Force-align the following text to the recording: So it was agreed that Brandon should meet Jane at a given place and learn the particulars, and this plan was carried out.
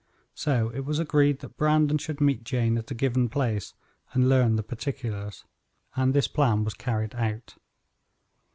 So 0.33 0.69
it 0.69 0.79
was 0.79 0.97
agreed 0.97 1.41
that 1.41 1.57
Brandon 1.57 1.99
should 1.99 2.19
meet 2.19 2.43
Jane 2.43 2.75
at 2.79 2.89
a 2.89 2.95
given 2.95 3.29
place 3.29 3.75
and 4.13 4.27
learn 4.27 4.55
the 4.55 4.63
particulars, 4.63 5.45
and 5.95 6.11
this 6.15 6.27
plan 6.27 6.63
was 6.63 6.73
carried 6.73 7.13
out. 7.13 7.53